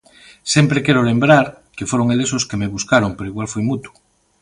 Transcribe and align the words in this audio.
Sempre 0.53 0.83
quero 0.85 1.07
lembrar 1.09 1.45
que 1.75 1.89
foron 1.91 2.07
eles 2.13 2.31
os 2.37 2.47
que 2.49 2.59
me 2.61 2.71
buscaron, 2.75 3.11
pero 3.15 3.29
igual 3.31 3.51
foi 3.53 3.63
mutuo. 3.69 3.93